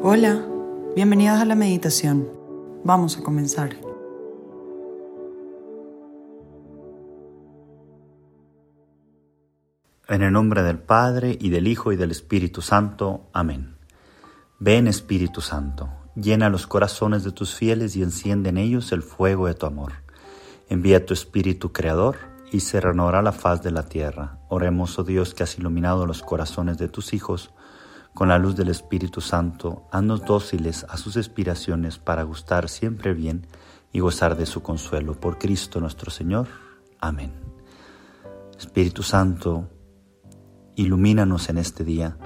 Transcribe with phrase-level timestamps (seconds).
[0.00, 0.46] Hola,
[0.94, 2.28] bienvenidos a la meditación.
[2.84, 3.76] Vamos a comenzar.
[10.06, 13.28] En el nombre del Padre y del Hijo y del Espíritu Santo.
[13.32, 13.76] Amén.
[14.60, 19.48] Ven Espíritu Santo, llena los corazones de tus fieles y enciende en ellos el fuego
[19.48, 19.94] de tu amor.
[20.68, 22.18] Envía tu Espíritu Creador
[22.52, 24.38] y se renovará la faz de la tierra.
[24.48, 27.50] Oremos, oh Dios, que has iluminado los corazones de tus hijos
[28.18, 33.46] con la luz del Espíritu Santo, haznos dóciles a sus inspiraciones para gustar siempre bien
[33.92, 35.14] y gozar de su consuelo.
[35.14, 36.48] Por Cristo nuestro Señor.
[36.98, 37.32] Amén.
[38.58, 39.70] Espíritu Santo,
[40.74, 42.18] ilumínanos en este día,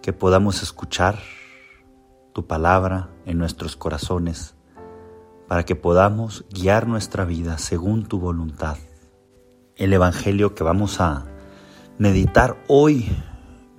[0.00, 1.18] que podamos escuchar
[2.32, 4.54] tu palabra en nuestros corazones,
[5.48, 8.78] para que podamos guiar nuestra vida según tu voluntad.
[9.76, 11.26] El Evangelio que vamos a
[11.98, 13.10] meditar hoy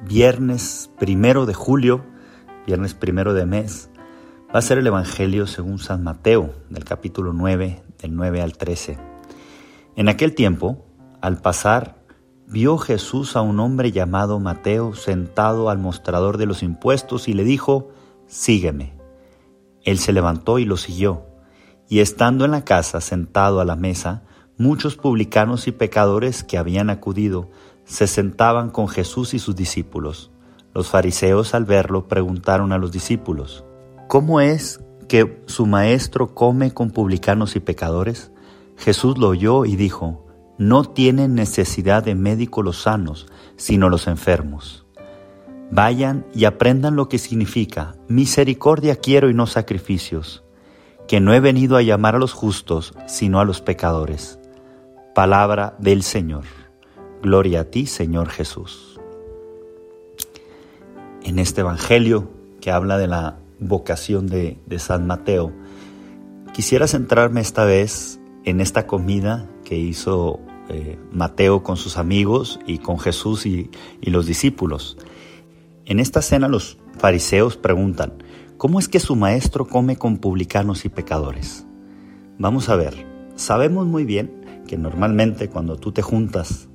[0.08, 2.04] viernes primero de julio,
[2.68, 3.90] viernes primero de mes,
[4.54, 8.98] va a ser el Evangelio según San Mateo, del capítulo 9, del 9 al 13.
[9.96, 10.86] En aquel tiempo,
[11.22, 12.04] al pasar,
[12.48, 17.44] vio Jesús a un hombre llamado Mateo sentado al mostrador de los impuestos y le
[17.44, 17.90] dijo,
[18.28, 18.94] Sígueme.
[19.84, 21.26] Él se levantó y lo siguió,
[21.90, 24.24] y estando en la casa sentado a la mesa,
[24.58, 27.50] muchos publicanos y pecadores que habían acudido
[27.86, 30.32] se sentaban con Jesús y sus discípulos.
[30.74, 33.64] Los fariseos al verlo preguntaron a los discípulos,
[34.08, 38.32] ¿cómo es que su maestro come con publicanos y pecadores?
[38.78, 40.26] Jesús lo oyó y dijo,
[40.58, 44.86] no tienen necesidad de médicos los sanos, sino los enfermos.
[45.72, 50.44] Vayan y aprendan lo que significa, misericordia quiero y no sacrificios,
[51.08, 54.40] que no he venido a llamar a los justos, sino a los pecadores.
[55.16, 56.63] Palabra del Señor.
[57.24, 59.00] Gloria a ti, Señor Jesús.
[61.24, 62.30] En este Evangelio
[62.60, 65.54] que habla de la vocación de, San Mateo,
[66.54, 72.80] quisiera centrarme esta vez en esta comida que hizo eh, Mateo con sus amigos y
[72.80, 74.98] con Jesús y, y los discípulos.
[75.86, 78.22] En esta cena los fariseos preguntan,
[78.58, 81.66] ¿cómo es que su maestro come con publicanos y pecadores?
[82.38, 83.08] Vamos a ver,
[83.38, 86.68] sabemos muy bien que normalmente cuando tú te juntas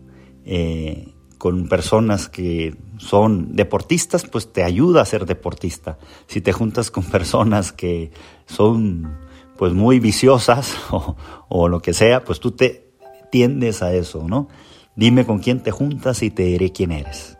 [0.50, 5.98] eh, con personas que son deportistas, pues te ayuda a ser deportista.
[6.26, 8.10] Si te juntas con personas que
[8.47, 9.19] son
[9.58, 10.75] pues muy viciosas
[11.48, 12.94] o, lo que sea, pues tú te
[13.31, 14.48] tiendes a eso, ¿no?
[14.97, 17.37] Dime con quién te juntas y te diré quién eres.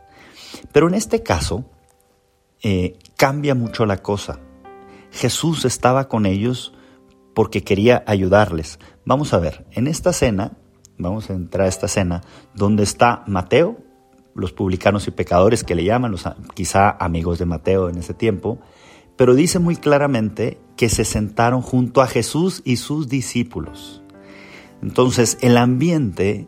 [0.71, 1.65] Pero en este caso
[2.63, 4.39] eh, cambia mucho la cosa.
[5.11, 6.75] Jesús estaba con ellos
[7.35, 8.79] porque quería ayudarles.
[9.07, 10.58] Vamos a ver, en esta cena
[10.99, 12.23] vamos a entrar a esta escena,
[12.55, 13.79] donde está Mateo,
[14.35, 18.59] los publicanos y pecadores que le llaman, los quizá amigos de Mateo en ese tiempo,
[19.17, 24.03] pero dice muy claramente que se sentaron junto a Jesús y sus discípulos.
[24.81, 26.47] Entonces el ambiente,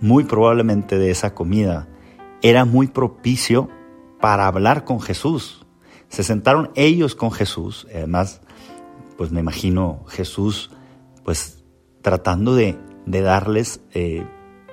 [0.00, 1.88] muy probablemente de esa comida,
[2.42, 3.68] era muy propicio
[4.20, 5.66] para hablar con Jesús.
[6.08, 8.40] Se sentaron ellos con Jesús, además,
[9.16, 10.70] pues me imagino Jesús,
[11.24, 11.64] pues
[12.02, 14.26] tratando de de darles, eh,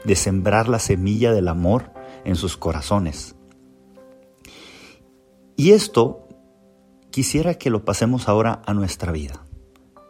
[0.05, 1.91] de sembrar la semilla del amor
[2.25, 3.35] en sus corazones.
[5.55, 6.27] Y esto
[7.11, 9.43] quisiera que lo pasemos ahora a nuestra vida.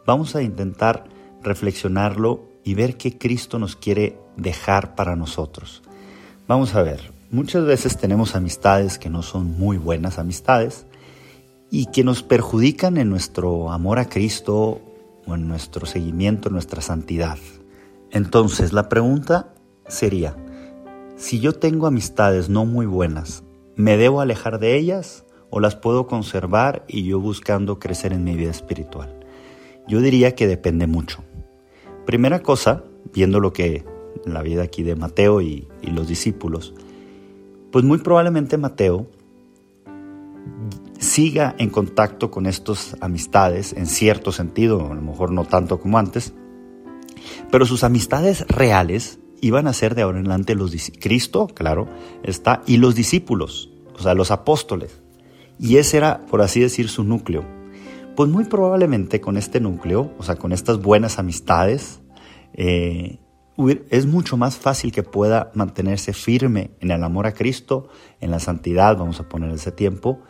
[0.06, 1.04] Vamos a intentar
[1.42, 5.82] reflexionarlo y ver qué Cristo nos quiere dejar para nosotros.
[6.46, 10.86] Vamos a ver, muchas veces tenemos amistades que no son muy buenas amistades
[11.70, 14.80] y que nos perjudican en nuestro amor a Cristo
[15.26, 17.38] o en nuestro seguimiento, en nuestra santidad.
[18.10, 19.54] Entonces, la pregunta
[19.86, 20.36] sería,
[21.16, 23.44] si yo tengo amistades no muy buenas,
[23.76, 28.34] ¿me debo alejar de ellas o las puedo conservar y yo buscando crecer en mi
[28.36, 29.20] vida espiritual?
[29.86, 31.22] Yo diría que depende mucho.
[32.04, 33.84] Primera cosa, viendo lo que
[34.24, 36.74] la vida aquí de Mateo y, y los discípulos,
[37.70, 39.06] pues muy probablemente Mateo
[40.98, 45.98] siga en contacto con estas amistades en cierto sentido, a lo mejor no tanto como
[45.98, 46.34] antes,
[47.50, 51.88] pero sus amistades reales iban a ser de ahora en adelante los Cristo, claro,
[52.22, 55.00] está, y los discípulos, o sea, los apóstoles.
[55.58, 57.44] Y ese era, por así decir, su núcleo.
[58.16, 62.00] Pues muy probablemente con este núcleo, o sea, con estas buenas amistades,
[62.54, 63.18] eh,
[63.90, 67.88] es mucho más fácil que pueda mantenerse firme en el amor a Cristo,
[68.20, 70.20] en la santidad, vamos a poner ese tiempo,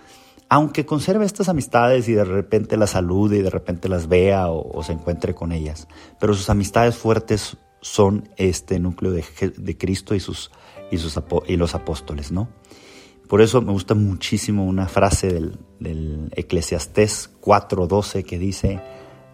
[0.50, 4.82] aunque conserve estas amistades y de repente las salude y de repente las vea o,
[4.82, 5.87] se encuentre con ellas,
[6.19, 10.50] pero sus amistades fuertes son este núcleo de, Cristo y, sus,
[10.91, 12.49] y, sus, y los apóstoles, ¿no?
[13.29, 18.82] Por eso me gusta muchísimo una frase del, del Eclesiastés 4:12 que dice,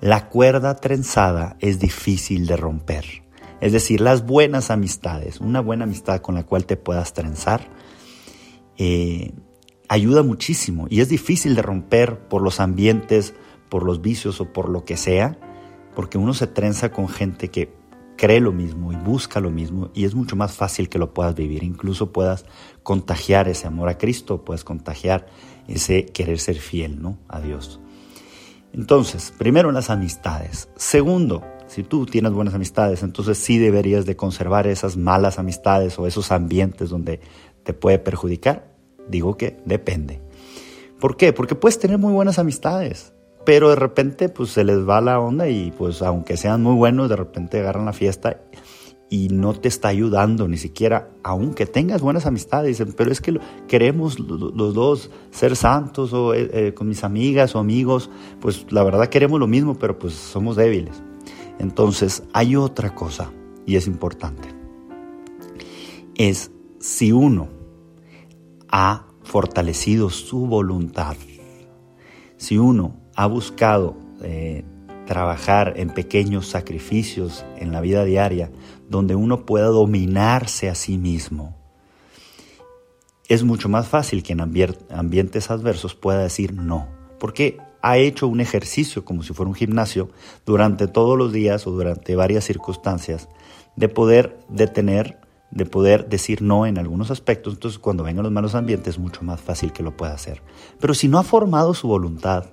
[0.02, 3.06] la cuerda trenzada es difícil de romper.
[3.62, 7.70] Es decir, las buenas amistades, una buena amistad con la cual te puedas trenzar,
[8.76, 9.32] eh,
[9.88, 13.35] ayuda muchísimo y es difícil de romper por los ambientes,
[13.69, 15.38] por los vicios o por lo que sea,
[15.94, 17.75] porque uno se trenza con gente que
[18.17, 21.35] cree lo mismo y busca lo mismo y es mucho más fácil que lo puedas
[21.35, 22.44] vivir, incluso puedas
[22.83, 25.27] contagiar ese amor a Cristo, puedes contagiar
[25.69, 27.19] ese querer ser fiel ¿no?
[27.29, 27.81] a Dios.
[28.73, 30.69] Entonces, primero las amistades.
[30.77, 36.06] Segundo, si tú tienes buenas amistades, entonces sí deberías de conservar esas malas amistades o
[36.06, 37.21] esos ambientes donde
[37.65, 38.75] te puede perjudicar.
[39.08, 40.20] Digo que depende.
[41.00, 41.32] ¿Por qué?
[41.32, 43.12] Porque puedes tener muy buenas amistades,
[43.44, 47.08] pero de repente pues se les va la onda y pues aunque sean muy buenos,
[47.08, 48.41] de repente agarran la fiesta
[49.08, 53.38] y no te está ayudando ni siquiera, aunque tengas buenas amistades, dicen, pero es que
[53.69, 58.11] queremos los dos ser santos o eh, eh, con mis amigas o amigos,
[58.41, 61.02] pues la verdad queremos lo mismo, pero pues somos débiles.
[61.59, 63.31] Entonces hay otra cosa
[63.64, 64.49] y es importante.
[66.17, 66.50] Es
[66.81, 67.49] si uno
[68.70, 71.16] ha fortalecido su voluntad,
[72.36, 74.64] si uno ha buscado eh,
[75.06, 78.50] trabajar en pequeños sacrificios en la vida diaria,
[78.88, 81.56] donde uno pueda dominarse a sí mismo,
[83.28, 86.86] es mucho más fácil que en ambientes adversos pueda decir no,
[87.18, 90.10] porque ha hecho un ejercicio como si fuera un gimnasio
[90.44, 93.28] durante todos los días o durante varias circunstancias
[93.76, 95.20] de poder detener,
[95.50, 99.22] de poder decir no en algunos aspectos, entonces cuando vengan los malos ambientes es mucho
[99.22, 100.43] más fácil que lo pueda hacer.
[100.81, 102.46] Pero si no ha formado su voluntad,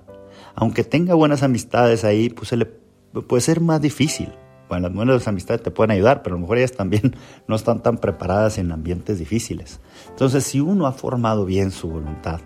[0.54, 4.32] aunque tenga buenas amistades ahí, pues le puede ser más difícil.
[4.68, 7.16] Bueno, las buenas amistades te pueden ayudar, pero a lo mejor ellas también
[7.48, 9.80] no están tan preparadas en ambientes difíciles.
[10.08, 12.40] Entonces, si uno ha formado bien su voluntad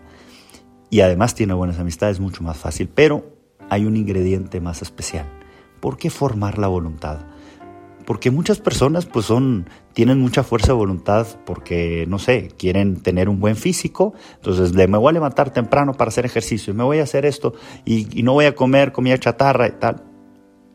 [0.91, 2.89] y además tiene buenas amistades, es mucho más fácil.
[2.93, 3.25] Pero
[3.71, 5.27] hay un ingrediente más especial.
[5.81, 7.21] ¿Por qué formar la voluntad?
[8.09, 13.29] Porque muchas personas pues son, tienen mucha fuerza de voluntad porque, no sé, quieren tener
[13.29, 17.03] un buen físico, entonces me voy a levantar temprano para hacer ejercicio, me voy a
[17.03, 17.53] hacer esto
[17.85, 20.05] y, no voy a comer comida chatarra y tal.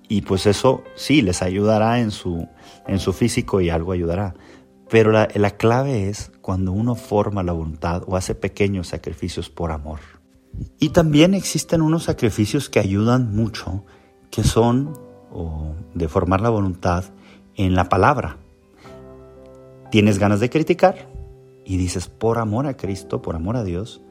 [0.08, 2.48] Y pues eso sí les ayudará en su,
[2.86, 4.36] en su físico y algo ayudará.
[4.92, 9.72] Pero la, la clave es cuando uno forma la voluntad o hace pequeños sacrificios por
[9.72, 10.02] amor.
[10.80, 13.86] Y también existen unos sacrificios que ayudan mucho,
[14.30, 14.94] que son
[15.32, 17.06] o de formar la voluntad
[17.56, 18.38] en la palabra.
[19.92, 21.08] Tienes ganas de criticar
[21.66, 24.02] y dices, por amor a Cristo, por amor a Dios,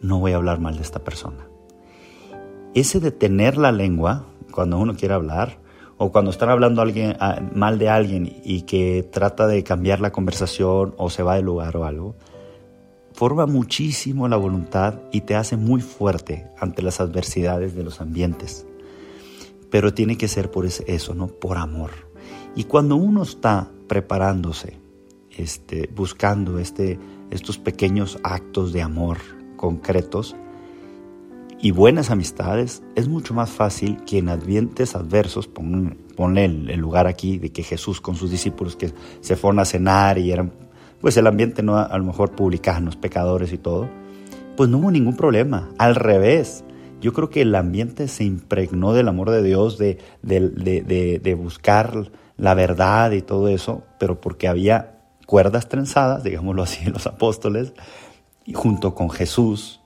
[0.00, 1.48] no voy a hablar mal de esta persona.
[2.74, 5.58] Ese de tener la lengua, cuando uno quiere hablar,
[6.02, 6.82] o cuando están hablando
[7.20, 11.44] ah, mal de alguien y que trata de cambiar la conversación o se va del
[11.44, 12.14] lugar o algo,
[13.12, 18.66] forma muchísimo la voluntad y te hace muy fuerte ante las adversidades de los ambientes.
[19.70, 21.26] Pero tiene que ser por eso, ¿no?
[21.26, 22.09] Por amor.
[22.54, 24.78] Y cuando uno está preparándose,
[25.36, 26.98] este, buscando este,
[27.30, 29.18] estos pequeños actos de amor
[29.56, 30.36] concretos
[31.60, 37.38] y buenas amistades, es mucho más fácil que en ambientes adversos, ponle el, lugar aquí
[37.38, 40.52] de que Jesús con sus discípulos que se fueron a cenar y eran,
[41.00, 43.88] pues el ambiente no a lo mejor publicanos, pecadores y todo,
[44.56, 46.64] pues no hubo ningún problema, al revés,
[47.02, 52.10] yo creo que el ambiente se impregnó del amor de Dios, de, de, de buscar
[52.40, 57.74] la verdad y todo eso, pero porque había cuerdas trenzadas, digámoslo así, en los apóstoles,
[58.46, 59.82] y junto con Jesús,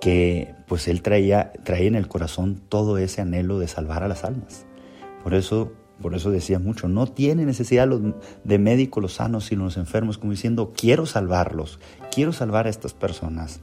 [0.00, 4.24] que pues él traía, traía en el corazón todo ese anhelo de salvar a las
[4.24, 4.64] almas.
[5.22, 7.86] Por eso, por eso decía mucho, no tiene necesidad
[8.42, 11.78] de médicos los sanos, sino los enfermos, como diciendo, quiero salvarlos,
[12.10, 13.60] quiero salvar a estas personas.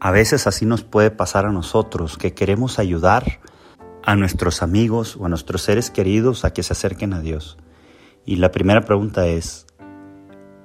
[0.00, 3.38] A veces así nos puede pasar a nosotros, que queremos ayudar,
[4.04, 7.56] a nuestros amigos o a nuestros seres queridos a que se acerquen a Dios.
[8.26, 9.66] Y la primera pregunta es,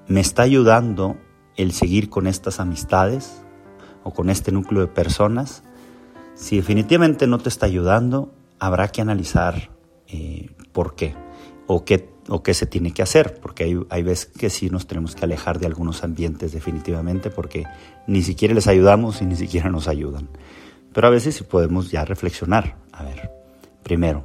[0.08, 1.18] ¿me está ayudando
[1.56, 3.44] el seguir con estas amistades
[4.04, 5.64] o con este núcleo de personas?
[6.36, 9.72] Si definitivamente no te está ayudando, habrá que analizar
[10.08, 11.16] eh, por qué
[11.68, 14.86] o qué o qué se tiene que hacer, porque hay, hay veces que sí nos
[14.86, 17.64] tenemos que alejar de algunos ambientes definitivamente porque
[18.06, 20.30] ni siquiera les ayudamos y ni siquiera nos ayudan.
[20.94, 22.78] Pero a veces sí podemos ya reflexionar.
[22.92, 23.32] A ver,
[23.84, 24.24] primero,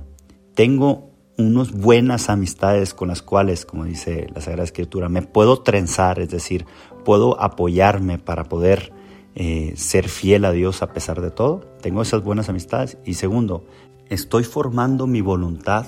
[0.54, 6.20] tengo unas buenas amistades con las cuales, como dice la Sagrada Escritura, me puedo trenzar,
[6.20, 6.64] es decir,
[7.04, 8.92] puedo apoyarme para poder
[9.34, 11.60] eh, ser fiel a Dios a pesar de todo.
[11.80, 12.98] Tengo esas buenas amistades.
[13.04, 13.64] Y segundo,
[14.08, 15.86] estoy formando mi voluntad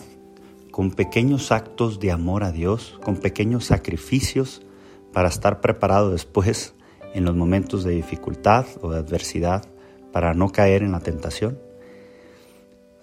[0.72, 4.62] con pequeños actos de amor a Dios, con pequeños sacrificios
[5.12, 6.74] para estar preparado después
[7.14, 9.64] en los momentos de dificultad o de adversidad
[10.16, 11.58] para no caer en la tentación.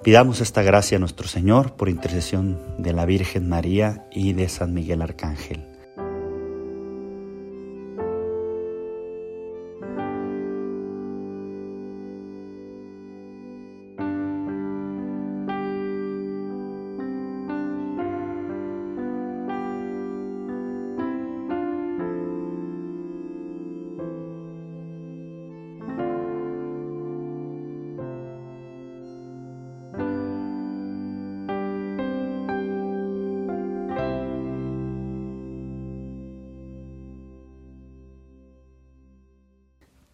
[0.02, 4.74] Pidamos esta gracia a nuestro Señor por intercesión de la Virgen María y de San
[4.74, 5.73] Miguel Arcángel.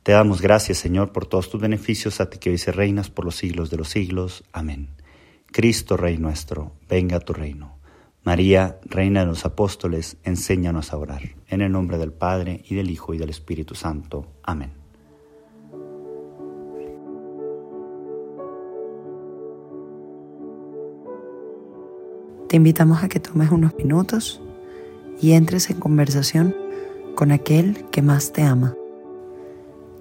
[0.09, 3.25] Te damos gracias, Señor, por todos tus beneficios, a ti que hoy se reinas por
[3.25, 4.43] los siglos de los siglos.
[4.51, 4.89] Amén.
[5.51, 7.77] Cristo, Rey nuestro, venga a tu reino.
[8.23, 11.21] María, Reina de los Apóstoles, enséñanos a orar.
[11.47, 14.25] En el nombre del Padre, y del Hijo, y del Espíritu Santo.
[14.41, 14.71] Amén.
[22.47, 24.41] Te invitamos a que tomes unos minutos
[25.21, 26.55] y entres en conversación
[27.13, 28.75] con aquel que más te ama.